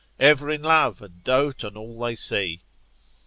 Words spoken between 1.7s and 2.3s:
all they